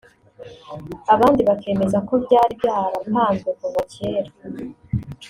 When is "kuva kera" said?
3.59-4.31